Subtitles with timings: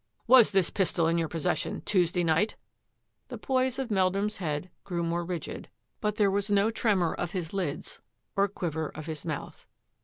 [0.27, 2.55] "Was this pistol in your possession Tuesday night?''
[3.27, 7.53] The poise of Meldrum's head grew more rigid, but there was no tremor of his
[7.53, 8.01] lids
[8.35, 9.67] or quiver of his mouth.